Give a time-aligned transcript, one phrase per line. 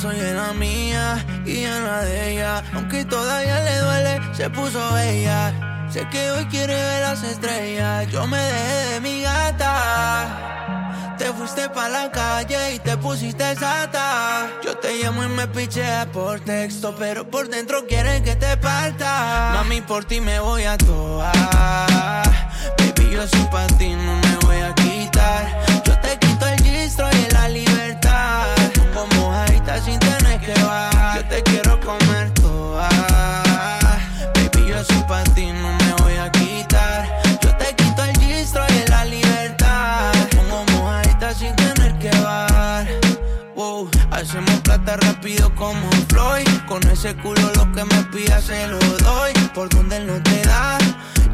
[0.00, 2.25] soy en la mía y en la de.
[2.86, 5.52] Aunque todavía le duele, se puso bella.
[5.90, 8.06] Sé que hoy quiere ver las estrellas.
[8.12, 11.16] Yo me dejé de mi gata.
[11.18, 14.52] Te fuiste pa' la calle y te pusiste sata.
[14.62, 19.50] Yo te llamo y me pichea por texto, pero por dentro quieren que te parta.
[19.54, 21.32] Mami, por ti me voy a toa.
[22.78, 24.45] Baby, yo soy pa' ti, no me voy
[45.66, 46.48] como Floyd.
[46.68, 49.32] Con ese culo lo que me pidas se lo doy.
[49.54, 50.78] Por donde él no te da,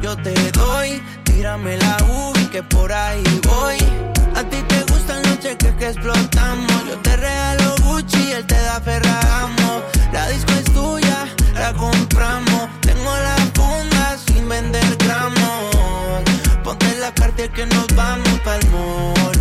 [0.00, 1.02] yo te doy.
[1.24, 3.78] Tírame la uvi que por ahí voy.
[4.34, 6.78] A ti te gustan los cheques que explotamos.
[6.88, 9.82] Yo te regalo Gucci él te da Ferragamo.
[10.12, 11.18] La disco es tuya,
[11.54, 12.62] la compramos.
[12.80, 16.24] Tengo la funda sin vender gramos.
[16.64, 19.31] Ponte la carta que nos vamos pa'l mall.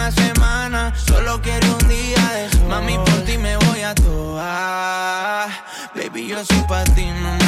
[0.00, 2.68] Una semana, solo quiere un día de sol.
[2.68, 5.50] Mami, por ti me voy a toar.
[5.94, 7.39] Baby, yo soy pa' ti, no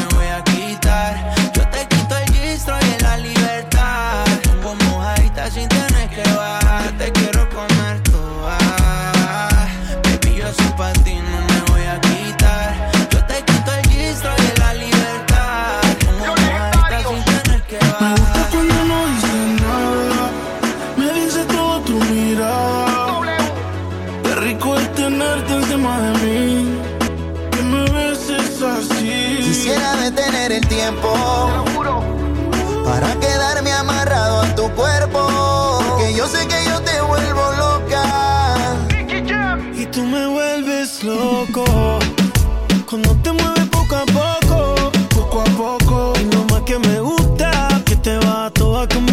[48.82, 49.11] vas toda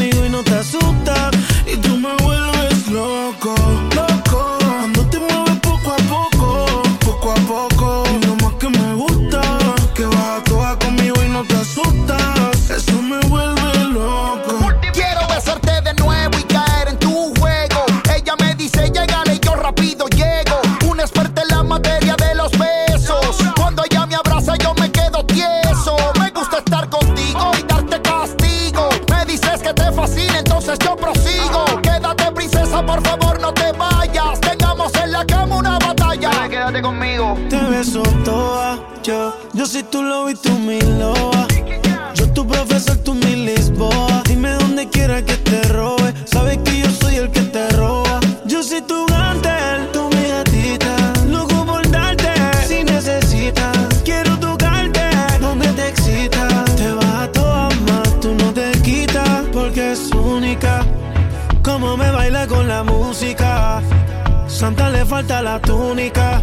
[64.59, 66.41] Santa le falta la túnica.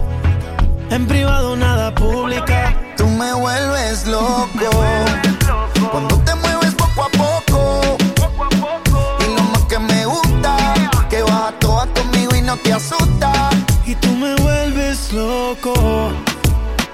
[0.89, 2.75] En privado nada pública.
[2.97, 4.49] Tú me vuelves loco.
[5.93, 7.99] Cuando te mueves poco a poco.
[9.21, 10.57] Y lo más que me gusta,
[11.11, 13.55] que vas a todas conmigo y no te asustas.
[13.85, 15.75] Y tú me vuelves loco.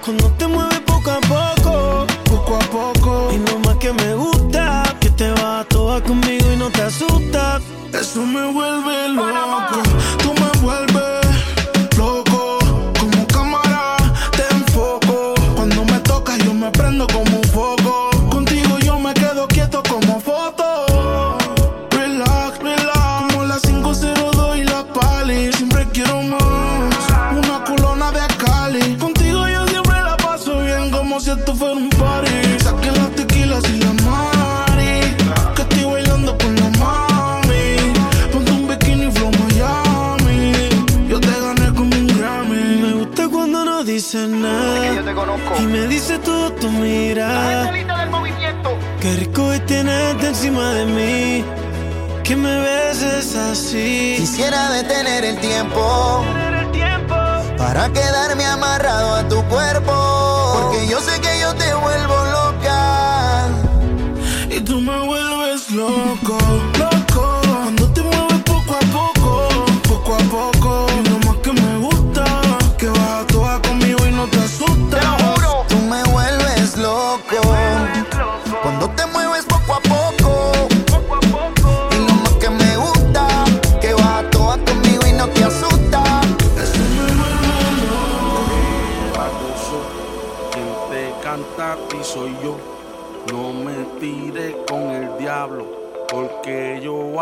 [0.05, 2.07] Cuando te mueves poco a poco.
[2.25, 3.31] Poco a poco.
[3.33, 7.63] Y lo más que me gusta, que te vas toda conmigo y no te asustas.
[7.93, 9.02] Eso me vuelve
[45.73, 47.73] me dice todo tu mirada.
[47.73, 48.77] del movimiento.
[49.01, 51.45] Qué rico es tenerte encima de mí.
[52.23, 54.17] Que me beses así.
[54.19, 54.71] Quisiera.
[54.71, 56.25] Detener el tiempo.
[57.57, 59.95] Para quedarme amarrado a tu cuerpo.
[60.55, 63.49] Porque yo sé que yo te vuelvo loca.
[64.51, 66.39] Y tú me vuelves loco.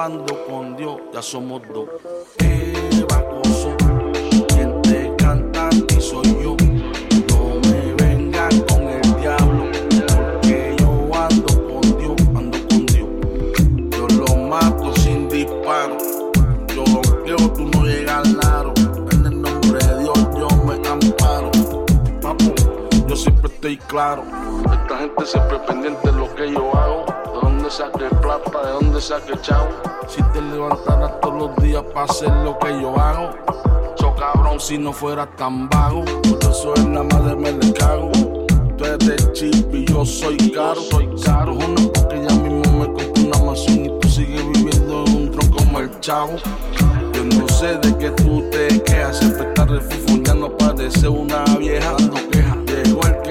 [0.00, 1.86] Yo ando con Dios, ya somos dos.
[2.38, 3.76] Eva Coso,
[4.48, 6.56] quien te canta a ti soy yo.
[7.28, 9.64] No me vengas con el diablo,
[10.08, 13.08] porque yo ando con Dios, ando con Dios.
[13.90, 15.98] Yo lo mato sin disparo,
[16.74, 18.72] yo bloqueo, tú no llegas al aro.
[19.12, 21.50] En el nombre de Dios yo me amparo.
[22.22, 22.54] Papo,
[23.06, 24.22] yo siempre estoy claro.
[24.64, 26.89] Esta gente siempre pendiente de lo que yo hago.
[27.80, 29.70] Saque plata, de dónde saque chavo.
[30.06, 33.30] Si te levantaras todos los días para hacer lo que yo hago.
[33.96, 36.04] So cabrón, si no fueras tan vago.
[36.04, 38.10] Por eso es nada más de me le cago.
[38.76, 40.78] Tú eres de chip y yo soy caro.
[40.90, 41.54] Soy caro.
[41.54, 45.56] Una porque ya mismo me compré una mansión y tú sigues viviendo en un tronco
[45.56, 46.36] como el chavo.
[47.14, 49.20] Yo no sé de qué tú te quejas.
[49.20, 52.59] Siempre estás refufuñando, parece una vieja dando queja.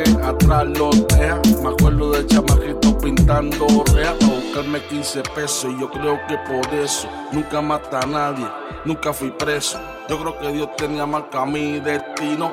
[0.04, 1.42] Que atrás lo deja.
[1.62, 5.72] Me acuerdo de chamaquito pintando rejas para buscarme 15 pesos.
[5.75, 8.48] Y yo creo que por eso nunca mata a nadie,
[8.86, 9.78] nunca fui preso.
[10.07, 12.50] Yo creo que Dios tenía marca mi destino.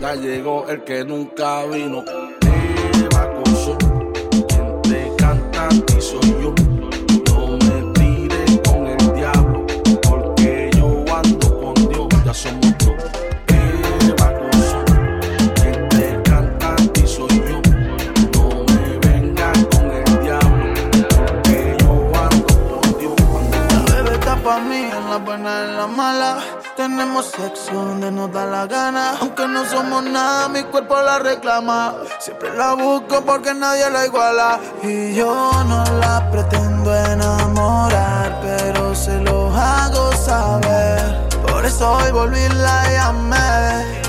[0.00, 2.04] Ya llegó el que nunca vino.
[2.42, 3.76] Eva Coso,
[4.48, 6.67] quien te canta a ti soy yo.
[27.28, 29.16] Sexo donde nos da la gana.
[29.20, 31.94] Aunque no somos nada, mi cuerpo la reclama.
[32.18, 34.60] Siempre la busco porque nadie la iguala.
[34.82, 41.28] Y yo no la pretendo enamorar, pero se los hago saber.
[41.46, 44.00] Por eso hoy volví la llamé.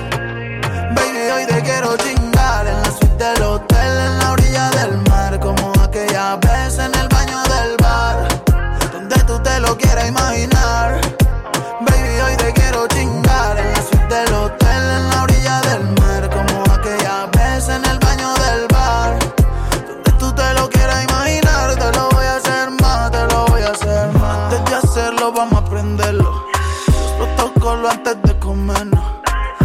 [0.96, 5.40] Baby, hoy te quiero chingar en la suite del hotel, en la orilla del mar,
[5.40, 8.28] como aquella vez en el baño del bar,
[8.92, 11.19] donde tú te lo quieras imaginar.
[24.90, 26.48] Hacerlo, vamos a aprenderlo.
[27.20, 29.04] Los protocolos antes de comernos.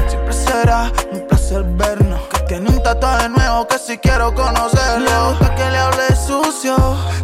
[0.06, 2.20] Siempre será un placer vernos.
[2.30, 5.36] Que tiene un tatuaje nuevo que si quiero conocerlo.
[5.40, 6.76] Le que le hable sucio.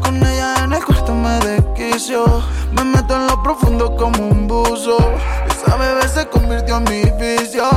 [0.03, 1.60] Con ella en el cuarto me
[2.01, 4.97] Me meto en lo profundo como un buzo.
[5.51, 7.69] Esa bebé se convirtió en mi vicio.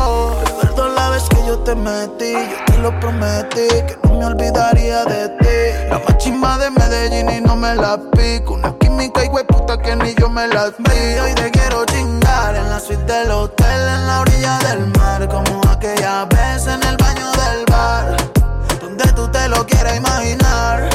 [0.46, 2.32] Recuerdo la vez que yo te metí.
[2.32, 3.68] Yo te lo prometí.
[3.68, 5.90] Que no me olvidaría de ti.
[5.90, 8.54] La más chimba de Medellín y no me la pico.
[8.54, 11.20] Una química y puta que ni yo me la vi.
[11.20, 15.28] Hoy te quiero chingar en la suite del hotel, en la orilla del mar.
[15.28, 18.16] Como aquella vez en el baño del bar.
[18.80, 20.90] Donde tú te lo quieras imaginar.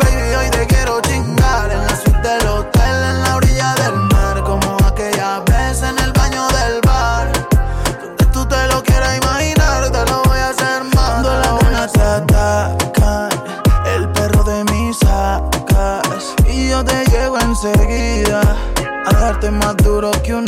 [0.00, 4.42] Baby, hoy te quiero chingar en la suite del hotel, en la orilla del mar.
[4.44, 7.26] Como aquella vez en el baño del bar.
[8.02, 11.10] Donde tú te lo quieras imaginar, te lo voy a hacer más.
[11.10, 13.30] Cuando la una te atacan,
[13.94, 16.34] el perro de mis sacas.
[16.46, 18.42] Y yo te llego enseguida
[19.06, 20.47] a darte más duro que una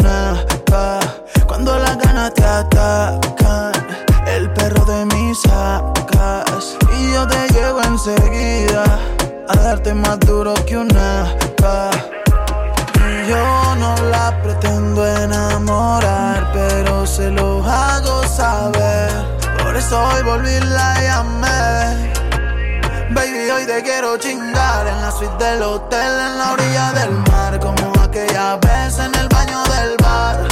[25.80, 30.48] hotel, en la orilla del mar, como aquella vez en el baño del bar,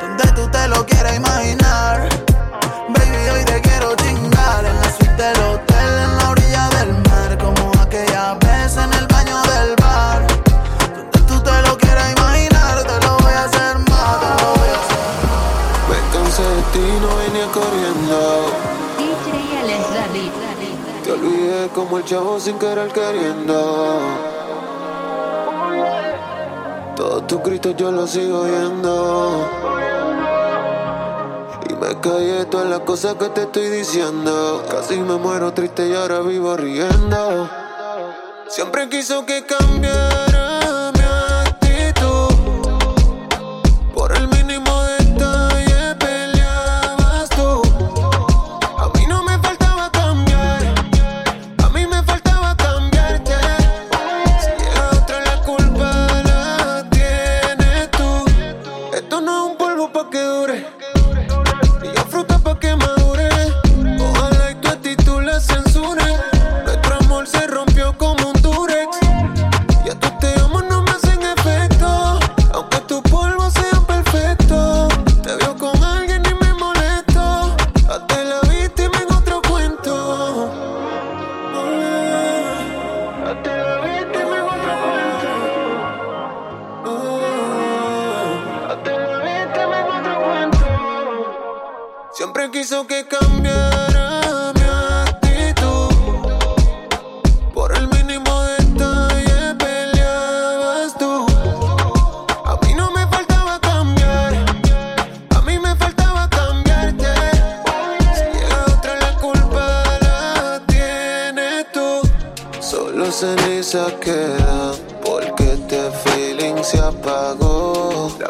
[0.00, 2.08] donde tú te lo quieras imaginar.
[2.88, 7.38] Baby, hoy te quiero chingar en la suite del hotel, en la orilla del mar,
[7.38, 10.26] como aquella vez en el baño del bar,
[10.94, 12.84] donde tú te lo quieras imaginar.
[12.84, 15.04] Te lo voy a hacer más, te lo voy a hacer.
[15.88, 18.16] Me cansé de ti, no venía corriendo.
[18.98, 19.84] DJ Alex.
[21.04, 24.37] Te olvidé como el chavo sin querer queriendo.
[26.98, 29.48] Todos tus gritos yo los sigo oyendo.
[31.70, 34.64] Y me callé todas las cosas que te estoy diciendo.
[34.68, 37.48] Casi me muero triste y ahora vivo riendo.
[38.48, 40.17] Siempre quiso que cambiara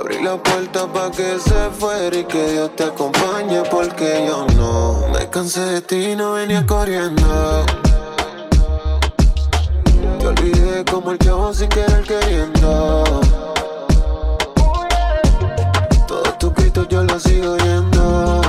[0.08, 5.06] Abrí la puerta pa' que se fuera y que Dios te acompañe porque yo no
[5.12, 7.66] Me cansé de ti y no venía corriendo.
[10.18, 13.04] Te olvidé como el chavo sin querer queriendo.
[16.06, 18.40] Todos tus gritos yo los sigo oyendo.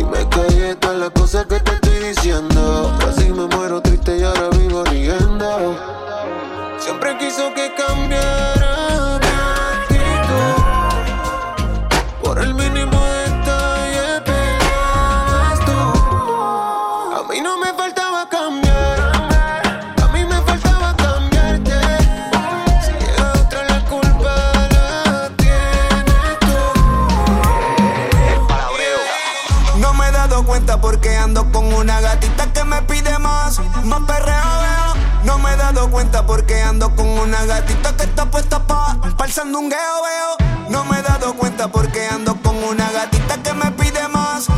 [0.00, 2.90] Y me callé todas las cosas que te estoy diciendo.
[3.06, 5.76] Así me muero triste y ahora vivo riendo.
[6.78, 8.57] Siempre quiso que cambiara.
[35.68, 40.02] No me dado cuenta porque ando con una gatita que está puesta pa' Pa'l sandungueo
[40.02, 40.70] veo.
[40.70, 44.48] No me he dado cuenta porque ando con una gatita que me pide más.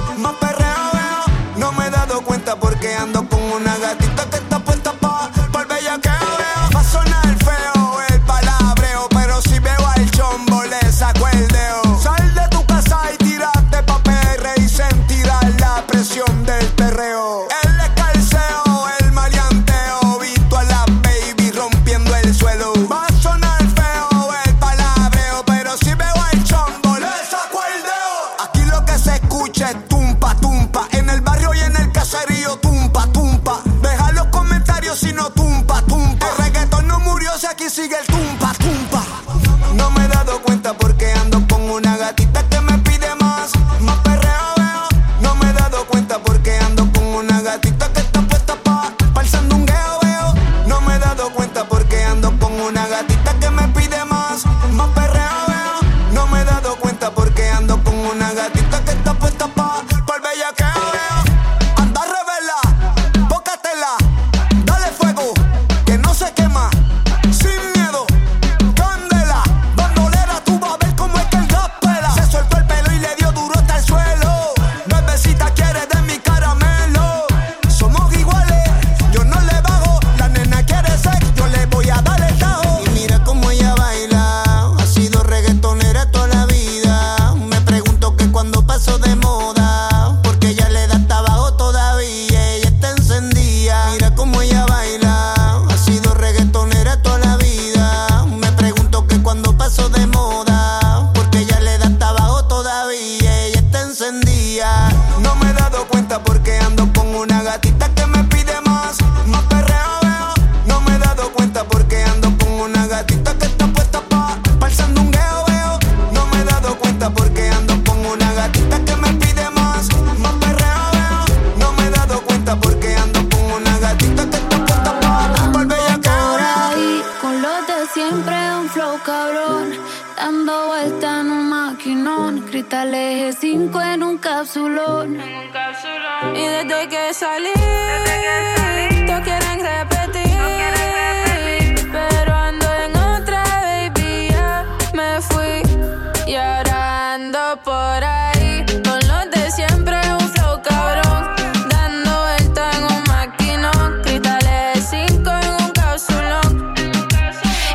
[147.51, 151.29] y anda por ahí con los de siempre, un flow cabrón.
[151.69, 156.75] Dando vuelta en un maquinón, cristales de cinco en un cápsulón.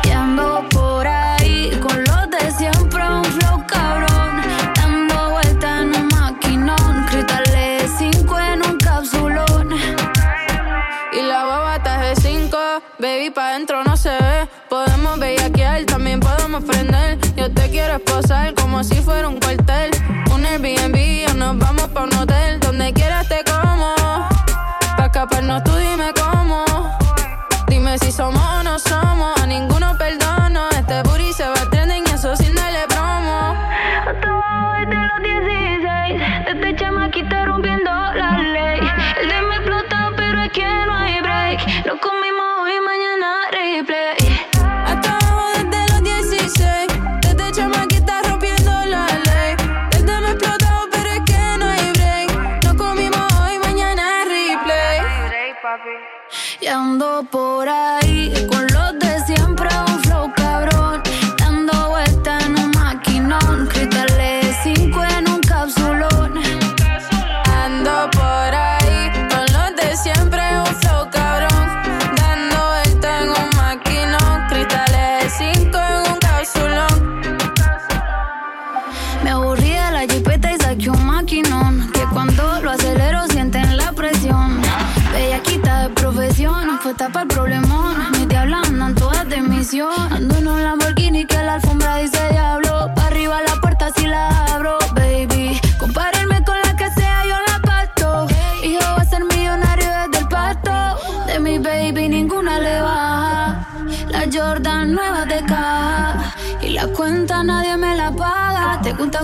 [0.04, 4.42] Y ando por ahí con los de siempre, un flow cabrón.
[4.76, 9.74] Dando vuelta en un maquinón, cristales de cinco en un cápsulón.
[11.12, 12.58] Y la babata de cinco,
[12.98, 14.48] baby, pa' dentro no se ve.
[14.70, 17.18] Podemos bellaquear, también podemos prender.
[17.36, 19.38] Yo te quiero esposar como si fuera un
[25.46, 26.35] no, tú dime cómo
[57.30, 58.05] por ahí.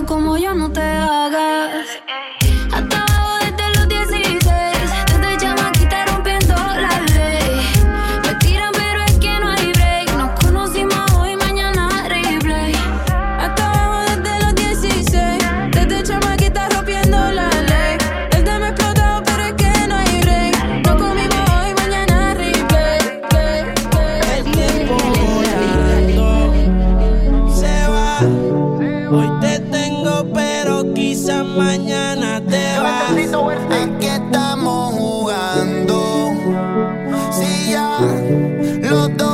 [0.01, 2.02] como yo no te hagas.
[38.81, 39.32] Los dos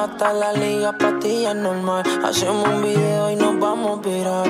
[0.00, 2.02] Mata la liga, patilla normal.
[2.24, 4.48] Hacemos un video y nos vamos a virar.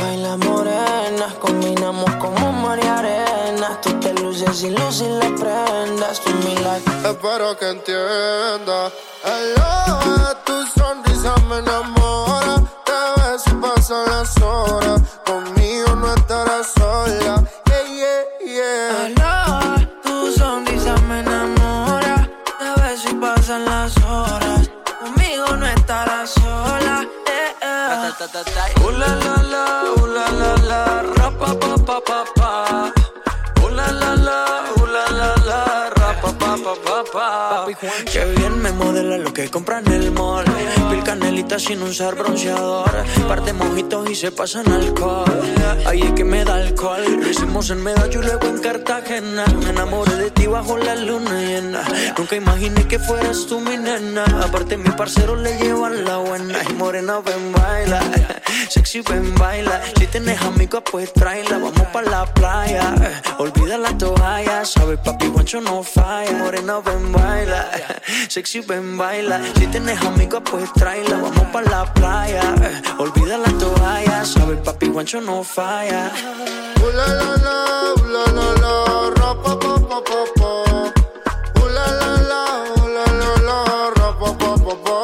[0.00, 3.80] Baila morena, combinamos como mar y arena.
[3.82, 6.20] Tú te luces y luces las prendas.
[6.20, 6.88] Tú mi like.
[7.10, 8.92] Espero que entienda.
[9.24, 12.62] Hello, tu sonrisa me enamora.
[12.86, 15.02] Te ves y pasan las horas.
[28.12, 29.64] Uh la la la,
[29.96, 30.80] uh la la la,
[31.16, 32.92] ra pa pa pa pa pa.
[33.64, 34.38] Uh la la la,
[34.76, 35.60] uh la la la,
[35.96, 37.66] ra pa pa pa pa pa.
[38.12, 40.44] Que bien me modela lo que compra en el mall.
[40.92, 42.92] Pil canelita sin usar bronceador.
[43.26, 45.24] Par mojitos y se pasan alcohol.
[45.86, 47.02] Ahí es que me da alcohol.
[47.18, 49.46] Lo hicimos en Medallo luego en Cartagena.
[49.62, 51.80] Me enamoré de ti bajo la luna llena.
[52.18, 54.24] Nunca imaginé que fueras tú mi nena.
[54.44, 56.58] Aparte, mi parcero le llevan la buena.
[56.68, 58.00] Y morena, ven, baila.
[58.68, 59.80] Sexy, ven, baila.
[59.96, 61.56] Si tienes amigos, pues tráela.
[61.56, 62.94] Vamos pa' la playa.
[63.38, 64.62] Olvida la toalla.
[64.66, 66.32] Sabes, papi, guancho no falla.
[66.32, 67.70] Morena, ven, baila.
[68.28, 69.40] Sexy, ven, baila.
[69.56, 70.81] Si tienes amigos, pues tráela.
[70.84, 72.42] Vamos pa' la playa.
[72.98, 74.24] Olvida la toalla.
[74.24, 76.10] Sabes, papi, guancho no falla.
[76.82, 77.56] Uh la la la,
[78.00, 78.74] uh la la la,
[79.16, 79.74] ra pa pa
[80.08, 80.52] pa pa.
[81.62, 82.42] Uh la la la,
[82.80, 83.58] uh la la la,
[83.96, 84.98] ra pa pa pa.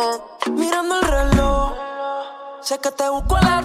[0.51, 1.73] Mirando el reloj,
[2.61, 3.58] sé que te busco a las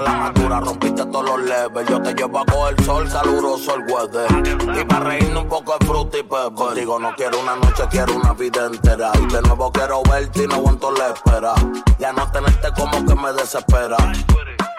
[0.00, 1.88] la madura, rompiste todos los levels.
[1.88, 4.80] Yo te llevo a coger sol, caluroso el weather.
[4.80, 6.54] Y para reírnos un poco de fruta y pepper.
[6.54, 9.12] Contigo no quiero una noche, quiero una vida entera.
[9.20, 11.54] Y de nuevo quiero verte y no aguanto la espera.
[11.98, 13.96] Ya no tenerte como que me desespera.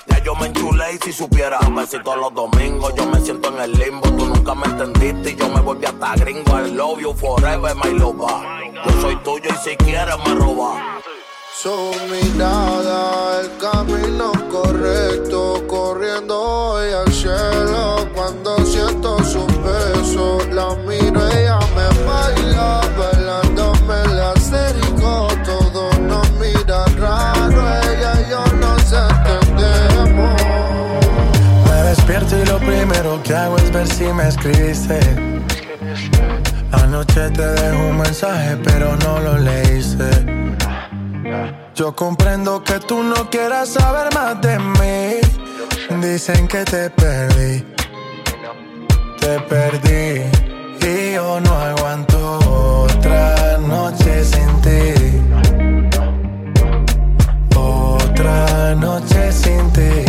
[0.07, 3.71] Ya yo me enchulé y si supiera Besitos los domingos, yo me siento en el
[3.73, 7.75] limbo Tú nunca me entendiste y yo me volví hasta gringo I love you forever,
[7.75, 10.99] my lover Yo soy tuyo y si quieres me roba
[11.53, 14.31] Su mirada, el camino
[15.67, 18.07] corriendo hoy al cielo.
[18.13, 25.27] Cuando siento su beso, la miro, ella me baila, bailándome la acerico.
[25.45, 27.61] Todo nos mira raro,
[27.91, 30.41] ella y yo nos entendemos.
[31.65, 34.99] Me despierto y lo primero que hago es ver si me escribiste.
[36.71, 40.38] Anoche te dejo un mensaje, pero no lo leíste.
[41.79, 46.01] Yo comprendo que tú no quieras saber más de mí.
[46.01, 47.63] Dicen que te perdí.
[49.17, 50.23] Te perdí.
[50.85, 54.93] Y yo no aguanto otra noche sin ti.
[57.55, 60.08] Otra noche sin ti.